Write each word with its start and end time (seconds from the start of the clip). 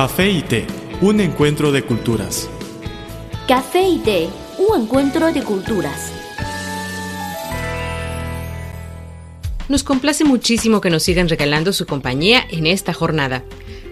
Café 0.00 0.30
y 0.30 0.42
té, 0.42 0.64
un 1.00 1.18
encuentro 1.18 1.72
de 1.72 1.82
culturas. 1.82 2.48
Café 3.48 3.82
y 3.82 3.98
té, 3.98 4.28
un 4.56 4.82
encuentro 4.82 5.32
de 5.32 5.42
culturas. 5.42 6.12
Nos 9.68 9.82
complace 9.82 10.22
muchísimo 10.22 10.80
que 10.80 10.90
nos 10.90 11.02
sigan 11.02 11.28
regalando 11.28 11.72
su 11.72 11.84
compañía 11.84 12.44
en 12.48 12.68
esta 12.68 12.94
jornada. 12.94 13.42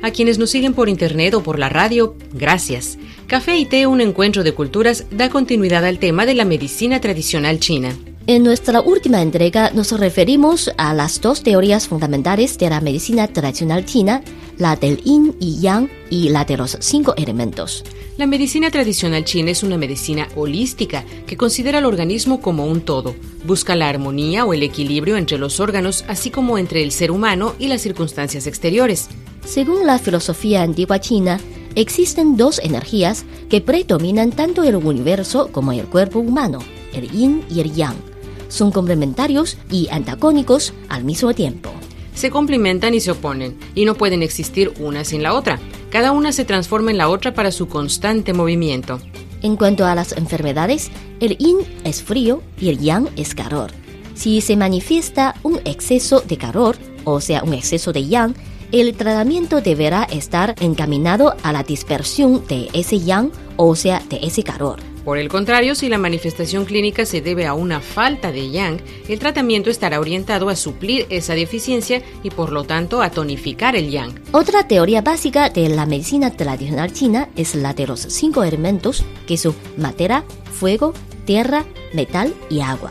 A 0.01 0.13
quienes 0.13 0.39
nos 0.39 0.51
siguen 0.51 0.75
por 0.75 0.89
internet 0.89 1.35
o 1.35 1.43
por 1.43 1.59
la 1.59 1.71
radio, 1.71 2.15
gracias. 2.33 2.99
Café 3.27 3.57
y 3.57 3.65
té, 3.65 3.89
un 3.89 4.01
encuentro 4.01 4.45
de 4.45 4.55
culturas, 4.55 5.07
da 5.11 5.29
continuidad 5.29 5.85
al 5.85 5.99
tema 5.99 6.25
de 6.25 6.35
la 6.35 6.45
medicina 6.45 7.01
tradicional 7.01 7.59
china. 7.59 7.97
En 8.29 8.43
nuestra 8.43 8.81
última 8.81 9.23
entrega 9.23 9.71
nos 9.71 9.93
referimos 9.93 10.73
a 10.79 10.93
las 10.95 11.21
dos 11.21 11.45
teorías 11.45 11.87
fundamentales 11.87 12.59
de 12.59 12.69
la 12.69 12.81
medicina 12.81 13.29
tradicional 13.29 13.85
china, 13.85 14.21
la 14.59 14.75
del 14.75 14.97
yin 14.97 15.37
y 15.39 15.61
yang 15.61 15.89
y 16.11 16.31
la 16.31 16.45
de 16.45 16.57
los 16.57 16.77
cinco 16.81 17.15
elementos. 17.17 17.85
La 18.17 18.27
medicina 18.27 18.69
tradicional 18.73 19.25
china 19.25 19.53
es 19.53 19.63
una 19.63 19.79
medicina 19.79 20.27
holística 20.35 21.05
que 21.25 21.37
considera 21.37 21.79
al 21.79 21.85
organismo 21.85 22.41
como 22.41 22.67
un 22.67 22.81
todo. 22.81 23.15
Busca 23.45 23.77
la 23.77 23.89
armonía 23.89 24.45
o 24.45 24.55
el 24.55 24.65
equilibrio 24.65 25.17
entre 25.17 25.39
los 25.39 25.61
órganos, 25.61 26.05
así 26.09 26.31
como 26.31 26.59
entre 26.59 26.83
el 26.83 26.91
ser 26.91 27.13
humano 27.13 27.55
y 27.61 27.69
las 27.69 27.83
circunstancias 27.83 28.49
exteriores. 28.49 29.07
Según 29.45 29.87
la 29.87 30.01
filosofía 30.01 30.63
antigua 30.63 30.99
china, 30.99 31.39
existen 31.77 32.37
dos 32.37 32.59
energías 32.59 33.25
que 33.49 33.61
predominan 33.61 34.33
tanto 34.33 34.65
el 34.65 34.75
universo 34.75 35.51
como 35.53 35.71
el 35.71 35.87
cuerpo 35.87 36.19
humano, 36.19 36.59
el 36.93 37.09
yin 37.09 37.45
y 37.49 37.61
el 37.61 37.73
yang 37.73 38.16
son 38.49 38.71
complementarios 38.71 39.59
y 39.71 39.89
antagónicos 39.91 40.73
al 40.89 41.05
mismo 41.05 41.35
tiempo. 41.35 41.71
Se 42.15 42.31
complementan 42.31 42.95
y 42.95 43.01
se 43.01 43.11
oponen, 43.11 43.59
y 43.75 43.85
no 43.85 43.95
pueden 43.95 44.23
existir 44.23 44.73
una 44.81 45.05
sin 45.05 45.23
la 45.23 45.35
otra. 45.35 45.59
Cada 45.91 46.13
una 46.13 46.33
se 46.33 46.45
transforma 46.45 46.91
en 46.91 46.99
la 46.99 47.09
otra 47.09 47.35
para 47.35 47.53
su 47.53 47.69
constante 47.69 48.33
movimiento. 48.33 49.01
En 49.43 49.57
cuanto 49.57 49.85
a 49.85 49.95
las 49.95 50.13
enfermedades, 50.13 50.91
el 51.21 51.37
yin 51.37 51.59
es 51.85 52.03
frío 52.03 52.43
y 52.59 52.71
el 52.71 52.79
yang 52.79 53.09
es 53.17 53.35
calor. 53.35 53.71
Si 54.15 54.41
se 54.41 54.57
manifiesta 54.57 55.35
un 55.43 55.61
exceso 55.65 56.21
de 56.21 56.39
calor, 56.39 56.77
o 57.05 57.21
sea, 57.21 57.43
un 57.45 57.53
exceso 57.53 57.93
de 57.93 58.07
yang, 58.07 58.35
el 58.73 58.95
tratamiento 58.95 59.61
deberá 59.61 60.05
estar 60.05 60.55
encaminado 60.61 61.37
a 61.43 61.53
la 61.53 61.63
dispersión 61.63 62.43
de 62.49 62.69
ese 62.73 62.99
yang, 62.99 63.31
o 63.57 63.77
sea, 63.77 64.03
de 64.09 64.21
ese 64.23 64.43
calor. 64.43 64.81
Por 65.07 65.19
el 65.19 65.29
contrario, 65.29 65.77
si 65.77 65.89
la 65.89 65.99
manifestación 65.99 66.65
clínica 66.65 67.07
se 67.07 67.21
debe 67.21 67.47
a 67.47 67.55
una 67.55 67.81
falta 67.81 68.33
de 68.33 68.51
yang, 68.51 68.81
el 69.09 69.21
tratamiento 69.21 69.71
estará 69.71 70.01
orientado 70.01 70.49
a 70.49 70.57
suplir 70.57 71.07
esa 71.11 71.37
deficiencia 71.37 72.03
y 72.25 72.31
por 72.31 72.51
lo 72.51 72.65
tanto 72.65 73.01
a 73.01 73.11
tonificar 73.11 73.77
el 73.77 73.93
yang. 73.93 74.21
Otra 74.33 74.67
teoría 74.67 75.03
básica 75.03 75.49
de 75.49 75.69
la 75.69 75.87
medicina 75.87 76.33
tradicional 76.33 76.93
china 76.93 77.29
es 77.37 77.55
la 77.55 77.73
de 77.73 77.87
los 77.87 78.01
cinco 78.01 78.43
elementos 78.43 79.05
que 79.29 79.37
son 79.37 79.55
madera, 79.77 80.25
fuego, 80.53 80.93
tierra, 81.25 81.65
metal 81.95 82.35
y 82.51 82.63
agua. 82.63 82.91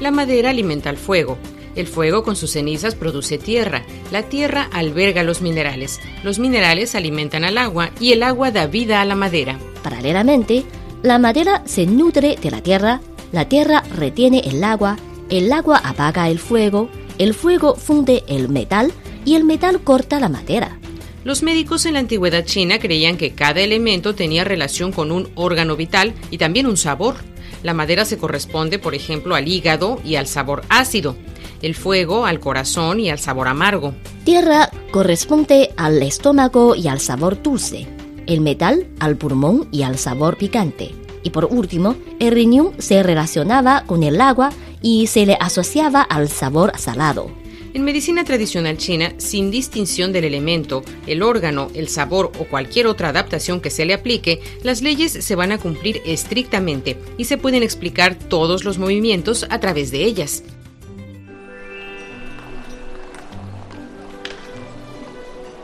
La 0.00 0.10
madera 0.10 0.50
alimenta 0.50 0.90
al 0.90 0.98
fuego, 0.98 1.38
el 1.76 1.86
fuego 1.86 2.24
con 2.24 2.36
sus 2.36 2.50
cenizas 2.50 2.94
produce 2.94 3.38
tierra, 3.38 3.86
la 4.12 4.24
tierra 4.24 4.68
alberga 4.70 5.22
los 5.22 5.40
minerales, 5.40 5.98
los 6.24 6.38
minerales 6.38 6.94
alimentan 6.94 7.42
al 7.42 7.56
agua 7.56 7.90
y 8.00 8.12
el 8.12 8.22
agua 8.22 8.50
da 8.50 8.66
vida 8.66 9.00
a 9.00 9.06
la 9.06 9.14
madera. 9.14 9.58
Paralelamente, 9.82 10.64
la 11.04 11.18
madera 11.18 11.62
se 11.66 11.84
nutre 11.84 12.36
de 12.40 12.50
la 12.50 12.62
tierra, 12.62 13.02
la 13.30 13.46
tierra 13.46 13.82
retiene 13.94 14.40
el 14.46 14.64
agua, 14.64 14.96
el 15.28 15.52
agua 15.52 15.76
apaga 15.84 16.30
el 16.30 16.38
fuego, 16.38 16.88
el 17.18 17.34
fuego 17.34 17.76
funde 17.76 18.24
el 18.26 18.48
metal 18.48 18.90
y 19.26 19.34
el 19.34 19.44
metal 19.44 19.82
corta 19.82 20.18
la 20.18 20.30
madera. 20.30 20.78
Los 21.22 21.42
médicos 21.42 21.84
en 21.84 21.92
la 21.92 21.98
antigüedad 21.98 22.46
china 22.46 22.78
creían 22.78 23.18
que 23.18 23.34
cada 23.34 23.60
elemento 23.60 24.14
tenía 24.14 24.44
relación 24.44 24.92
con 24.92 25.12
un 25.12 25.28
órgano 25.34 25.76
vital 25.76 26.14
y 26.30 26.38
también 26.38 26.66
un 26.66 26.78
sabor. 26.78 27.16
La 27.62 27.74
madera 27.74 28.06
se 28.06 28.16
corresponde, 28.16 28.78
por 28.78 28.94
ejemplo, 28.94 29.34
al 29.34 29.46
hígado 29.46 30.00
y 30.06 30.16
al 30.16 30.26
sabor 30.26 30.62
ácido, 30.70 31.16
el 31.60 31.74
fuego 31.74 32.24
al 32.24 32.40
corazón 32.40 32.98
y 32.98 33.10
al 33.10 33.18
sabor 33.18 33.48
amargo. 33.48 33.94
Tierra 34.24 34.70
corresponde 34.90 35.70
al 35.76 36.02
estómago 36.02 36.74
y 36.74 36.88
al 36.88 37.00
sabor 37.00 37.42
dulce 37.42 37.93
el 38.26 38.40
metal 38.40 38.86
al 39.00 39.16
pulmón 39.16 39.68
y 39.70 39.82
al 39.82 39.98
sabor 39.98 40.36
picante. 40.36 40.94
Y 41.22 41.30
por 41.30 41.46
último, 41.46 41.96
el 42.20 42.32
riñón 42.32 42.72
se 42.78 43.02
relacionaba 43.02 43.84
con 43.86 44.02
el 44.02 44.20
agua 44.20 44.50
y 44.82 45.06
se 45.06 45.26
le 45.26 45.36
asociaba 45.40 46.02
al 46.02 46.28
sabor 46.28 46.72
salado. 46.76 47.30
En 47.74 47.82
medicina 47.82 48.22
tradicional 48.22 48.76
china, 48.76 49.14
sin 49.16 49.50
distinción 49.50 50.12
del 50.12 50.24
elemento, 50.24 50.84
el 51.08 51.24
órgano, 51.24 51.70
el 51.74 51.88
sabor 51.88 52.30
o 52.38 52.44
cualquier 52.44 52.86
otra 52.86 53.08
adaptación 53.08 53.60
que 53.60 53.70
se 53.70 53.84
le 53.84 53.94
aplique, 53.94 54.40
las 54.62 54.80
leyes 54.80 55.10
se 55.10 55.34
van 55.34 55.50
a 55.50 55.58
cumplir 55.58 56.00
estrictamente 56.06 56.96
y 57.18 57.24
se 57.24 57.36
pueden 57.36 57.64
explicar 57.64 58.14
todos 58.14 58.62
los 58.62 58.78
movimientos 58.78 59.44
a 59.50 59.58
través 59.58 59.90
de 59.90 60.04
ellas. 60.04 60.44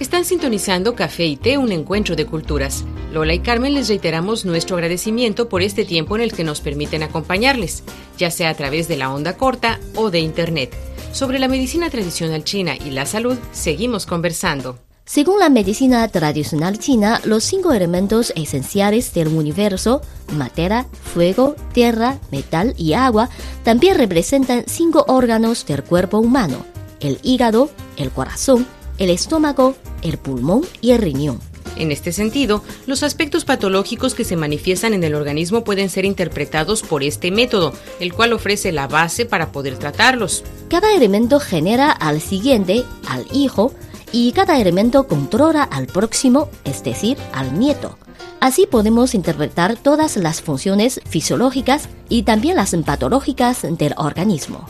Están 0.00 0.24
sintonizando 0.24 0.94
Café 0.94 1.26
y 1.26 1.36
Té, 1.36 1.58
un 1.58 1.72
encuentro 1.72 2.14
de 2.14 2.26
culturas. 2.26 2.84
Lola 3.12 3.34
y 3.34 3.40
Carmen 3.40 3.74
les 3.74 3.88
reiteramos 3.88 4.44
nuestro 4.44 4.76
agradecimiento 4.76 5.48
por 5.48 5.62
este 5.62 5.84
tiempo 5.84 6.16
en 6.16 6.22
el 6.22 6.32
que 6.32 6.44
nos 6.44 6.60
permiten 6.60 7.02
acompañarles, 7.02 7.84
ya 8.18 8.30
sea 8.30 8.50
a 8.50 8.54
través 8.54 8.86
de 8.86 8.96
la 8.96 9.12
onda 9.12 9.36
corta 9.36 9.80
o 9.94 10.10
de 10.10 10.20
Internet. 10.20 10.74
Sobre 11.12 11.38
la 11.38 11.48
medicina 11.48 11.90
tradicional 11.90 12.44
china 12.44 12.76
y 12.76 12.90
la 12.90 13.06
salud, 13.06 13.38
seguimos 13.52 14.04
conversando. 14.04 14.78
Según 15.06 15.38
la 15.38 15.50
medicina 15.50 16.08
tradicional 16.08 16.78
china, 16.78 17.20
los 17.24 17.44
cinco 17.44 17.74
elementos 17.74 18.32
esenciales 18.36 19.12
del 19.12 19.28
universo, 19.28 20.00
madera, 20.32 20.86
fuego, 21.12 21.56
tierra, 21.74 22.18
metal 22.32 22.72
y 22.78 22.94
agua, 22.94 23.28
también 23.64 23.98
representan 23.98 24.64
cinco 24.66 25.04
órganos 25.06 25.66
del 25.66 25.84
cuerpo 25.84 26.18
humano, 26.18 26.64
el 27.00 27.18
hígado, 27.22 27.68
el 27.98 28.10
corazón, 28.12 28.66
el 28.96 29.10
estómago, 29.10 29.74
el 30.00 30.16
pulmón 30.16 30.62
y 30.80 30.92
el 30.92 31.02
riñón. 31.02 31.38
En 31.76 31.92
este 31.92 32.10
sentido, 32.10 32.62
los 32.86 33.02
aspectos 33.02 33.44
patológicos 33.44 34.14
que 34.14 34.24
se 34.24 34.36
manifiestan 34.36 34.94
en 34.94 35.04
el 35.04 35.14
organismo 35.14 35.64
pueden 35.64 35.90
ser 35.90 36.06
interpretados 36.06 36.82
por 36.82 37.02
este 37.02 37.30
método, 37.30 37.74
el 38.00 38.14
cual 38.14 38.32
ofrece 38.32 38.72
la 38.72 38.86
base 38.86 39.26
para 39.26 39.52
poder 39.52 39.76
tratarlos. 39.76 40.44
Cada 40.70 40.94
elemento 40.94 41.40
genera 41.40 41.90
al 41.90 42.22
siguiente, 42.22 42.84
al 43.06 43.26
hijo, 43.32 43.74
y 44.14 44.30
cada 44.30 44.60
elemento 44.60 45.08
controla 45.08 45.64
al 45.64 45.88
próximo, 45.88 46.48
es 46.62 46.84
decir, 46.84 47.18
al 47.32 47.58
nieto. 47.58 47.98
Así 48.38 48.64
podemos 48.64 49.12
interpretar 49.12 49.74
todas 49.76 50.16
las 50.16 50.40
funciones 50.40 51.00
fisiológicas 51.04 51.88
y 52.08 52.22
también 52.22 52.54
las 52.54 52.76
patológicas 52.86 53.62
del 53.62 53.92
organismo. 53.96 54.68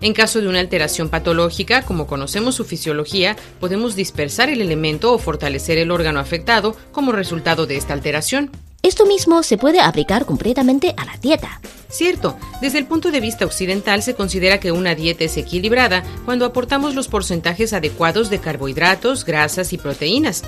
En 0.00 0.14
caso 0.14 0.40
de 0.40 0.48
una 0.48 0.60
alteración 0.60 1.10
patológica, 1.10 1.82
como 1.82 2.06
conocemos 2.06 2.54
su 2.54 2.64
fisiología, 2.64 3.36
podemos 3.60 3.96
dispersar 3.96 4.48
el 4.48 4.62
elemento 4.62 5.12
o 5.12 5.18
fortalecer 5.18 5.76
el 5.76 5.90
órgano 5.90 6.18
afectado 6.18 6.74
como 6.90 7.12
resultado 7.12 7.66
de 7.66 7.76
esta 7.76 7.92
alteración. 7.92 8.50
Esto 8.82 9.04
mismo 9.04 9.42
se 9.42 9.58
puede 9.58 9.80
aplicar 9.80 10.24
completamente 10.24 10.94
a 10.96 11.04
la 11.04 11.18
dieta. 11.18 11.60
Cierto, 11.88 12.36
desde 12.60 12.78
el 12.78 12.86
punto 12.86 13.10
de 13.10 13.20
vista 13.20 13.44
occidental 13.44 14.02
se 14.02 14.14
considera 14.14 14.58
que 14.60 14.72
una 14.72 14.94
dieta 14.94 15.24
es 15.24 15.36
equilibrada 15.36 16.02
cuando 16.24 16.44
aportamos 16.44 16.94
los 16.94 17.08
porcentajes 17.08 17.72
adecuados 17.72 18.28
de 18.28 18.40
carbohidratos, 18.40 19.24
grasas 19.24 19.72
y 19.72 19.78
proteínas. 19.78 20.42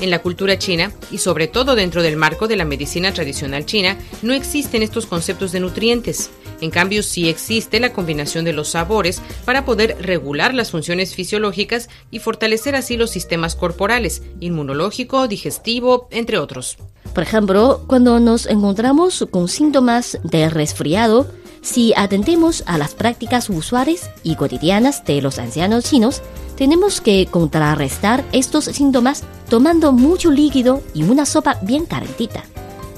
En 0.00 0.10
la 0.10 0.20
cultura 0.20 0.58
china, 0.58 0.92
y 1.10 1.18
sobre 1.18 1.46
todo 1.46 1.74
dentro 1.74 2.02
del 2.02 2.16
marco 2.16 2.48
de 2.48 2.56
la 2.56 2.64
medicina 2.64 3.12
tradicional 3.12 3.66
china, 3.66 3.98
no 4.22 4.32
existen 4.32 4.82
estos 4.82 5.06
conceptos 5.06 5.52
de 5.52 5.60
nutrientes. 5.60 6.30
En 6.60 6.70
cambio, 6.70 7.02
sí 7.02 7.28
existe 7.28 7.80
la 7.80 7.92
combinación 7.92 8.44
de 8.44 8.52
los 8.52 8.68
sabores 8.68 9.22
para 9.44 9.64
poder 9.64 9.96
regular 10.00 10.54
las 10.54 10.70
funciones 10.70 11.14
fisiológicas 11.14 11.88
y 12.10 12.18
fortalecer 12.18 12.74
así 12.74 12.96
los 12.96 13.10
sistemas 13.10 13.56
corporales, 13.56 14.22
inmunológico, 14.40 15.28
digestivo, 15.28 16.08
entre 16.10 16.38
otros. 16.38 16.76
Por 17.14 17.22
ejemplo, 17.22 17.84
cuando 17.86 18.20
nos 18.20 18.46
encontramos 18.46 19.26
con 19.30 19.48
síntomas 19.48 20.18
de 20.22 20.48
resfriado, 20.50 21.26
si 21.62 21.92
atendemos 21.96 22.62
a 22.66 22.78
las 22.78 22.94
prácticas 22.94 23.50
usuales 23.50 24.10
y 24.22 24.36
cotidianas 24.36 25.04
de 25.04 25.20
los 25.20 25.38
ancianos 25.38 25.84
chinos, 25.84 26.22
tenemos 26.56 27.00
que 27.00 27.26
contrarrestar 27.26 28.24
estos 28.32 28.64
síntomas 28.64 29.24
tomando 29.48 29.92
mucho 29.92 30.30
líquido 30.30 30.82
y 30.94 31.02
una 31.02 31.26
sopa 31.26 31.58
bien 31.62 31.86
calentita. 31.86 32.44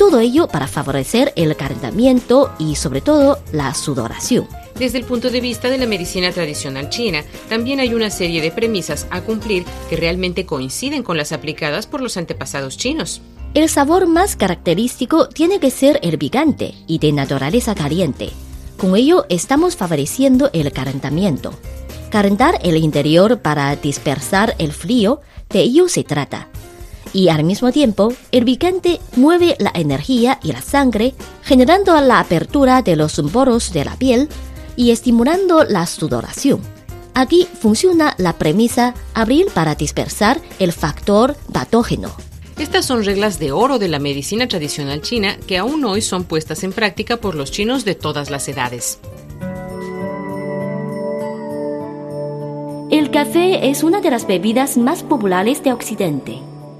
Todo 0.02 0.18
ello 0.18 0.48
para 0.48 0.66
favorecer 0.66 1.32
el 1.36 1.54
calentamiento 1.54 2.52
y 2.58 2.74
sobre 2.74 3.00
todo 3.00 3.38
la 3.52 3.72
sudoración. 3.72 4.48
Desde 4.76 4.98
el 4.98 5.04
punto 5.04 5.30
de 5.30 5.40
vista 5.40 5.68
de 5.70 5.78
la 5.78 5.86
medicina 5.86 6.32
tradicional 6.32 6.90
china, 6.90 7.22
también 7.48 7.78
hay 7.78 7.94
una 7.94 8.10
serie 8.10 8.42
de 8.42 8.50
premisas 8.50 9.06
a 9.10 9.20
cumplir 9.20 9.64
que 9.88 9.94
realmente 9.94 10.44
coinciden 10.44 11.04
con 11.04 11.16
las 11.16 11.30
aplicadas 11.30 11.86
por 11.86 12.00
los 12.00 12.16
antepasados 12.16 12.76
chinos. 12.76 13.22
El 13.54 13.68
sabor 13.68 14.08
más 14.08 14.34
característico 14.34 15.28
tiene 15.28 15.60
que 15.60 15.70
ser 15.70 16.00
el 16.02 16.18
picante 16.18 16.74
y 16.88 16.98
de 16.98 17.12
naturaleza 17.12 17.76
caliente. 17.76 18.30
Con 18.78 18.96
ello 18.96 19.24
estamos 19.28 19.76
favoreciendo 19.76 20.50
el 20.52 20.72
calentamiento. 20.72 21.54
Calentar 22.10 22.58
el 22.64 22.76
interior 22.76 23.40
para 23.40 23.76
dispersar 23.76 24.56
el 24.58 24.72
frío, 24.72 25.20
de 25.48 25.60
ello 25.60 25.88
se 25.88 26.02
trata. 26.02 26.48
Y 27.12 27.28
al 27.28 27.44
mismo 27.44 27.72
tiempo, 27.72 28.12
el 28.30 28.44
picante 28.44 29.00
mueve 29.16 29.56
la 29.58 29.72
energía 29.74 30.38
y 30.42 30.52
la 30.52 30.62
sangre, 30.62 31.14
generando 31.42 32.00
la 32.00 32.20
apertura 32.20 32.82
de 32.82 32.96
los 32.96 33.20
poros 33.32 33.72
de 33.72 33.84
la 33.84 33.96
piel 33.96 34.28
y 34.76 34.90
estimulando 34.90 35.64
la 35.64 35.86
sudoración. 35.86 36.60
Aquí 37.14 37.46
funciona 37.60 38.14
la 38.16 38.38
premisa 38.38 38.94
abrir 39.12 39.46
para 39.52 39.74
dispersar 39.74 40.40
el 40.58 40.72
factor 40.72 41.36
patógeno. 41.52 42.10
Estas 42.58 42.86
son 42.86 43.04
reglas 43.04 43.38
de 43.38 43.52
oro 43.52 43.78
de 43.78 43.88
la 43.88 43.98
medicina 43.98 44.48
tradicional 44.48 45.02
china 45.02 45.36
que 45.46 45.58
aún 45.58 45.84
hoy 45.84 46.00
son 46.00 46.24
puestas 46.24 46.64
en 46.64 46.72
práctica 46.72 47.18
por 47.18 47.34
los 47.34 47.50
chinos 47.50 47.84
de 47.84 47.94
todas 47.94 48.30
las 48.30 48.48
edades. 48.48 48.98
El 52.90 53.10
café 53.10 53.70
es 53.70 53.82
una 53.82 54.00
de 54.00 54.10
las 54.10 54.26
bebidas 54.26 54.76
más 54.76 55.02
populares 55.02 55.62
de 55.64 55.72
Occidente. 55.72 56.40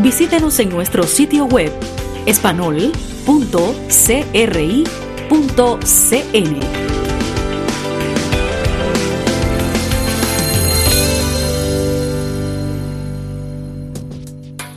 Visítenos 0.00 0.60
en 0.60 0.68
nuestro 0.68 1.02
sitio 1.02 1.46
web 1.46 1.72
espanol.cri 2.24 2.84
cn 5.84 6.60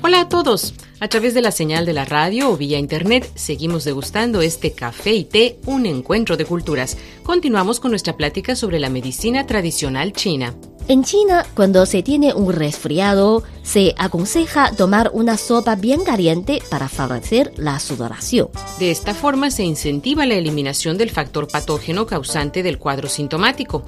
Hola 0.02 0.22
a 0.22 0.30
todos. 0.30 0.74
A 1.00 1.08
través 1.08 1.36
de 1.36 1.42
la 1.42 1.52
señal 1.52 1.86
de 1.86 1.94
la 1.94 2.06
radio 2.06 2.50
o 2.50 2.58
vía 2.58 2.80
internet 2.80 3.32
seguimos 3.36 3.84
degustando 3.84 4.42
este 4.42 4.74
café 4.74 5.14
y 5.14 5.26
té, 5.26 5.60
un 5.68 5.86
encuentro 5.86 6.36
de 6.36 6.46
culturas. 6.46 6.98
Continuamos 7.22 7.80
con 7.80 7.92
nuestra 7.92 8.18
plática 8.18 8.56
sobre 8.56 8.80
la 8.80 8.90
medicina 8.90 9.46
tradicional 9.46 10.14
china. 10.14 10.56
En 10.88 11.04
China, 11.04 11.46
cuando 11.56 11.86
se 11.86 12.04
tiene 12.04 12.34
un 12.34 12.52
resfriado, 12.52 13.44
se 13.64 13.94
aconseja 13.98 14.72
tomar 14.76 15.12
una 15.14 15.38
sopa 15.38 15.76
bien 15.76 16.04
caliente 16.04 16.62
para 16.70 16.90
favorecer 16.90 17.54
la 17.56 17.80
sudoración. 17.80 18.50
De 18.80 18.92
esta 18.92 19.14
forma 19.14 19.52
se 19.52 19.64
incentiva 19.64 20.26
la 20.26 20.36
eliminación 20.36 20.98
del 20.98 21.12
factor 21.12 21.48
patógeno 21.48 22.06
causante 22.08 22.64
del 22.64 22.78
cuadro 22.78 23.08
sintomático, 23.08 23.84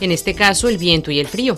en 0.00 0.12
este 0.12 0.34
caso 0.34 0.68
el 0.68 0.78
viento 0.78 1.10
y 1.10 1.20
el 1.20 1.28
frío. 1.28 1.56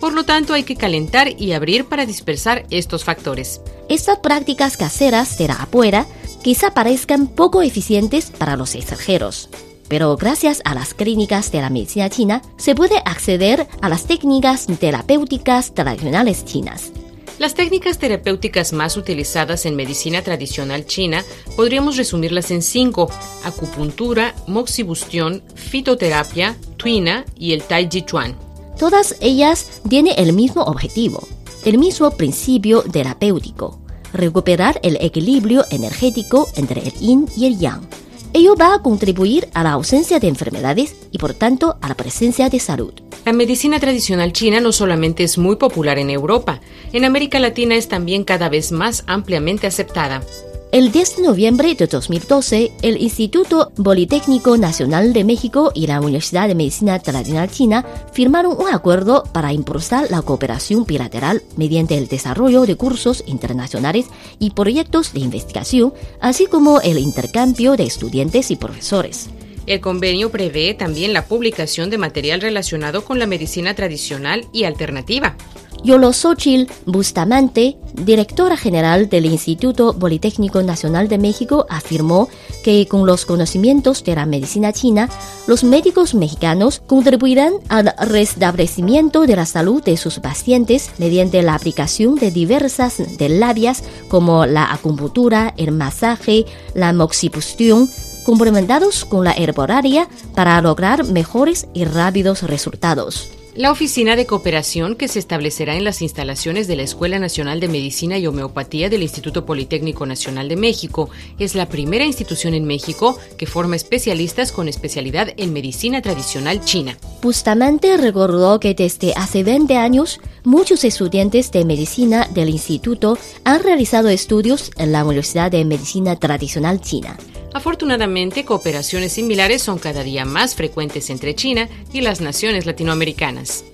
Por 0.00 0.12
lo 0.12 0.24
tanto, 0.24 0.54
hay 0.54 0.64
que 0.64 0.76
calentar 0.76 1.40
y 1.40 1.52
abrir 1.52 1.86
para 1.86 2.06
dispersar 2.06 2.66
estos 2.70 3.04
factores. 3.04 3.60
Estas 3.88 4.18
prácticas 4.18 4.76
caseras 4.76 5.38
de 5.38 5.48
la 5.48 5.54
afuera 5.54 6.06
quizá 6.42 6.72
parezcan 6.72 7.28
poco 7.28 7.62
eficientes 7.62 8.30
para 8.30 8.56
los 8.56 8.74
extranjeros 8.74 9.48
pero 9.92 10.16
gracias 10.16 10.62
a 10.64 10.74
las 10.74 10.94
clínicas 10.94 11.52
de 11.52 11.60
la 11.60 11.68
medicina 11.68 12.08
china 12.08 12.40
se 12.56 12.74
puede 12.74 12.96
acceder 13.04 13.68
a 13.82 13.90
las 13.90 14.06
técnicas 14.06 14.66
terapéuticas 14.80 15.74
tradicionales 15.74 16.46
chinas. 16.46 16.92
Las 17.38 17.52
técnicas 17.52 17.98
terapéuticas 17.98 18.72
más 18.72 18.96
utilizadas 18.96 19.66
en 19.66 19.76
medicina 19.76 20.22
tradicional 20.22 20.86
china 20.86 21.22
podríamos 21.56 21.98
resumirlas 21.98 22.50
en 22.50 22.62
cinco: 22.62 23.10
acupuntura, 23.44 24.34
moxibustión, 24.46 25.42
fitoterapia, 25.56 26.56
tuina 26.78 27.26
y 27.38 27.52
el 27.52 27.62
tai 27.62 27.90
chi 27.90 28.00
chuan. 28.00 28.34
Todas 28.78 29.16
ellas 29.20 29.82
tienen 29.90 30.14
el 30.16 30.32
mismo 30.32 30.62
objetivo, 30.62 31.28
el 31.66 31.76
mismo 31.76 32.12
principio 32.12 32.80
terapéutico, 32.80 33.78
recuperar 34.14 34.80
el 34.82 34.96
equilibrio 35.02 35.66
energético 35.70 36.48
entre 36.56 36.80
el 36.80 36.94
yin 36.94 37.28
y 37.36 37.44
el 37.44 37.58
yang 37.58 38.01
Ello 38.34 38.56
va 38.56 38.74
a 38.74 38.78
contribuir 38.78 39.48
a 39.52 39.62
la 39.62 39.72
ausencia 39.72 40.18
de 40.18 40.26
enfermedades 40.26 40.96
y 41.10 41.18
por 41.18 41.34
tanto 41.34 41.76
a 41.82 41.88
la 41.88 41.94
presencia 41.94 42.48
de 42.48 42.60
salud. 42.60 42.94
La 43.26 43.34
medicina 43.34 43.78
tradicional 43.78 44.32
china 44.32 44.58
no 44.58 44.72
solamente 44.72 45.22
es 45.22 45.36
muy 45.36 45.56
popular 45.56 45.98
en 45.98 46.08
Europa, 46.08 46.60
en 46.94 47.04
América 47.04 47.38
Latina 47.38 47.74
es 47.74 47.88
también 47.88 48.24
cada 48.24 48.48
vez 48.48 48.72
más 48.72 49.04
ampliamente 49.06 49.66
aceptada. 49.66 50.22
El 50.72 50.90
10 50.90 51.16
de 51.16 51.22
noviembre 51.24 51.74
de 51.74 51.86
2012, 51.86 52.72
el 52.80 53.02
Instituto 53.02 53.72
Politécnico 53.76 54.56
Nacional 54.56 55.12
de 55.12 55.22
México 55.22 55.70
y 55.74 55.86
la 55.86 56.00
Universidad 56.00 56.48
de 56.48 56.54
Medicina 56.54 56.98
Tradicional 56.98 57.50
China 57.50 57.84
firmaron 58.14 58.56
un 58.58 58.72
acuerdo 58.72 59.24
para 59.34 59.52
impulsar 59.52 60.10
la 60.10 60.22
cooperación 60.22 60.86
bilateral 60.86 61.42
mediante 61.58 61.98
el 61.98 62.08
desarrollo 62.08 62.64
de 62.64 62.76
cursos 62.76 63.22
internacionales 63.26 64.06
y 64.38 64.52
proyectos 64.52 65.12
de 65.12 65.20
investigación, 65.20 65.92
así 66.22 66.46
como 66.46 66.80
el 66.80 66.98
intercambio 66.98 67.76
de 67.76 67.84
estudiantes 67.84 68.50
y 68.50 68.56
profesores. 68.56 69.28
El 69.66 69.82
convenio 69.82 70.30
prevé 70.30 70.72
también 70.72 71.12
la 71.12 71.26
publicación 71.26 71.90
de 71.90 71.98
material 71.98 72.40
relacionado 72.40 73.04
con 73.04 73.18
la 73.18 73.26
medicina 73.26 73.74
tradicional 73.74 74.46
y 74.54 74.64
alternativa. 74.64 75.36
Yolosochil 75.84 76.68
Bustamante, 76.86 77.76
directora 77.94 78.56
general 78.56 79.08
del 79.08 79.26
Instituto 79.26 79.98
Politécnico 79.98 80.62
Nacional 80.62 81.08
de 81.08 81.18
México, 81.18 81.66
afirmó 81.68 82.28
que 82.62 82.86
con 82.86 83.06
los 83.06 83.26
conocimientos 83.26 84.04
de 84.04 84.14
la 84.14 84.26
medicina 84.26 84.72
china, 84.72 85.08
los 85.46 85.64
médicos 85.64 86.14
mexicanos 86.14 86.82
contribuirán 86.86 87.54
al 87.68 87.92
restablecimiento 87.98 89.22
de 89.22 89.36
la 89.36 89.46
salud 89.46 89.82
de 89.82 89.96
sus 89.96 90.20
pacientes 90.20 90.90
mediante 90.98 91.42
la 91.42 91.54
aplicación 91.54 92.14
de 92.14 92.30
diversas 92.30 92.98
terapias 93.18 93.82
como 94.08 94.46
la 94.46 94.72
acupuntura, 94.72 95.52
el 95.56 95.72
masaje, 95.72 96.44
la 96.74 96.92
moxibustión, 96.92 97.88
complementados 98.24 99.04
con 99.04 99.24
la 99.24 99.32
herbolaria 99.32 100.08
para 100.34 100.60
lograr 100.62 101.04
mejores 101.04 101.66
y 101.74 101.84
rápidos 101.84 102.42
resultados. 102.42 103.41
La 103.54 103.70
oficina 103.70 104.16
de 104.16 104.24
cooperación 104.24 104.96
que 104.96 105.08
se 105.08 105.18
establecerá 105.18 105.76
en 105.76 105.84
las 105.84 106.00
instalaciones 106.00 106.68
de 106.68 106.76
la 106.76 106.84
Escuela 106.84 107.18
Nacional 107.18 107.60
de 107.60 107.68
Medicina 107.68 108.16
y 108.16 108.26
Homeopatía 108.26 108.88
del 108.88 109.02
Instituto 109.02 109.44
Politécnico 109.44 110.06
Nacional 110.06 110.48
de 110.48 110.56
México 110.56 111.10
es 111.38 111.54
la 111.54 111.68
primera 111.68 112.06
institución 112.06 112.54
en 112.54 112.64
México 112.64 113.18
que 113.36 113.44
forma 113.44 113.76
especialistas 113.76 114.52
con 114.52 114.68
especialidad 114.68 115.34
en 115.36 115.52
medicina 115.52 116.00
tradicional 116.00 116.64
china. 116.64 116.96
Bustamante 117.20 117.98
recordó 117.98 118.58
que 118.58 118.72
desde 118.72 119.12
hace 119.16 119.44
20 119.44 119.76
años 119.76 120.18
muchos 120.44 120.82
estudiantes 120.82 121.52
de 121.52 121.66
medicina 121.66 122.26
del 122.32 122.48
instituto 122.48 123.18
han 123.44 123.62
realizado 123.62 124.08
estudios 124.08 124.70
en 124.78 124.92
la 124.92 125.04
Universidad 125.04 125.50
de 125.50 125.66
Medicina 125.66 126.16
Tradicional 126.16 126.80
China. 126.80 127.18
Afortunadamente, 127.54 128.44
cooperaciones 128.44 129.12
similares 129.12 129.62
son 129.62 129.78
cada 129.78 130.02
día 130.02 130.24
más 130.24 130.54
frecuentes 130.54 131.10
entre 131.10 131.34
China 131.34 131.68
y 131.92 132.00
las 132.00 132.20
naciones 132.20 132.64
latinoamericanas. 132.64 133.64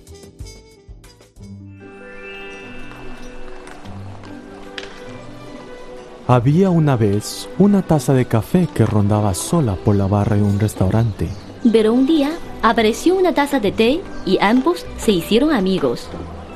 Había 6.26 6.68
una 6.68 6.96
vez 6.96 7.48
una 7.58 7.80
taza 7.80 8.12
de 8.12 8.26
café 8.26 8.68
que 8.74 8.84
rondaba 8.84 9.32
sola 9.32 9.76
por 9.76 9.96
la 9.96 10.06
barra 10.06 10.36
de 10.36 10.42
un 10.42 10.60
restaurante. 10.60 11.28
Pero 11.72 11.94
un 11.94 12.06
día, 12.06 12.32
apareció 12.60 13.14
una 13.14 13.32
taza 13.32 13.60
de 13.60 13.72
té 13.72 14.00
y 14.26 14.36
ambos 14.40 14.84
se 14.98 15.12
hicieron 15.12 15.52
amigos. 15.52 16.06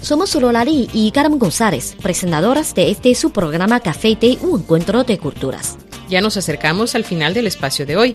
Somos 0.00 0.34
Lolari 0.34 0.88
y 0.92 1.10
Carmen 1.10 1.38
González, 1.38 1.96
presentadoras 2.00 2.74
de 2.74 2.90
este 2.90 3.14
su 3.14 3.30
programa 3.30 3.80
Café 3.80 4.10
y 4.10 4.16
Té, 4.16 4.38
un 4.42 4.60
encuentro 4.60 5.04
de 5.04 5.18
culturas. 5.18 5.76
Ya 6.10 6.20
nos 6.20 6.36
acercamos 6.36 6.94
al 6.96 7.04
final 7.04 7.34
del 7.34 7.46
espacio 7.46 7.86
de 7.86 7.96
hoy. 7.96 8.14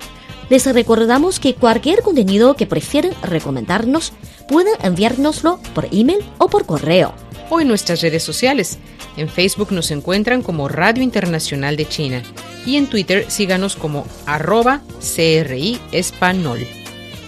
Les 0.50 0.72
recordamos 0.72 1.40
que 1.40 1.56
cualquier 1.56 2.02
contenido 2.02 2.56
que 2.56 2.68
prefieran 2.68 3.14
recomendarnos 3.24 4.12
pueden 4.50 4.76
enviárnoslo 4.84 5.60
por 5.74 5.88
email 5.92 6.24
o 6.38 6.50
por 6.50 6.66
correo. 6.66 7.14
O 7.50 7.62
en 7.62 7.70
nuestras 7.70 8.02
redes 8.02 8.22
sociales. 8.22 8.78
En 9.16 9.30
Facebook 9.30 9.72
nos 9.72 9.92
encuentran 9.92 10.42
como 10.42 10.68
Radio 10.68 11.04
Internacional 11.04 11.78
de 11.78 11.88
China 11.88 12.22
y 12.66 12.76
en 12.76 12.88
Twitter 12.88 13.26
síganos 13.30 13.78
como 13.78 14.06
arroba 14.26 14.82
CRI 15.00 15.80
Espanol. 15.94 16.60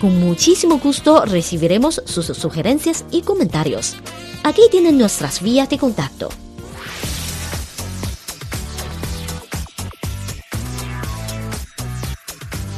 Con 0.02 0.20
muchísimo 0.20 0.80
gusto 0.80 1.24
recibiremos 1.26 2.04
sus 2.06 2.26
sugerencias 2.26 3.06
y 3.10 3.22
comentarios. 3.22 3.96
Aquí 4.44 4.64
tienen 4.70 4.98
nuestras 4.98 5.42
vías 5.42 5.70
de 5.70 5.78
contacto. 5.78 6.30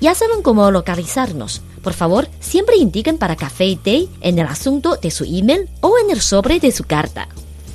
Ya 0.00 0.14
saben 0.14 0.42
cómo 0.42 0.70
localizarnos. 0.70 1.62
Por 1.82 1.92
favor, 1.92 2.28
siempre 2.40 2.76
indiquen 2.76 3.18
para 3.18 3.36
café 3.36 3.66
y 3.66 3.76
té 3.76 4.08
en 4.20 4.38
el 4.38 4.46
asunto 4.46 4.96
de 4.96 5.10
su 5.10 5.24
email 5.24 5.68
o 5.80 5.98
en 5.98 6.10
el 6.10 6.20
sobre 6.20 6.58
de 6.58 6.72
su 6.72 6.84
carta. 6.84 7.28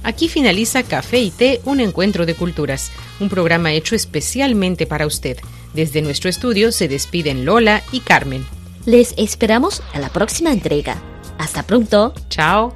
Aquí 0.06 0.30
finaliza 0.30 0.84
Café 0.84 1.20
y 1.20 1.32
Té, 1.32 1.62
un 1.66 1.80
encuentro 1.80 2.28
de 2.28 2.36
culturas, 2.36 2.92
un 3.20 3.28
programa 3.28 3.74
hecho 3.74 3.96
especialmente 3.96 4.86
para 4.86 5.08
usted. 5.08 5.38
Desde 5.74 6.04
nuestro 6.04 6.30
estudio 6.30 6.72
se 6.72 6.88
despiden 6.88 7.44
Lola 7.44 7.82
y 7.92 8.02
Carmen. 8.02 8.46
Les 8.86 9.16
esperamos 9.18 9.82
en 9.96 10.02
la 10.02 10.10
próxima 10.10 10.52
entrega. 10.52 11.02
Hasta 11.40 11.64
pronto. 11.64 12.14
Chao. 12.30 12.72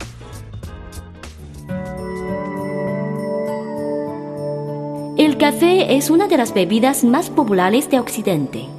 El 5.16 5.38
café 5.38 5.98
es 5.98 6.10
una 6.10 6.28
de 6.28 6.38
las 6.38 6.56
bebidas 6.56 7.04
más 7.04 7.30
populares 7.30 7.92
de 7.92 8.00
Occidente. 8.00 8.79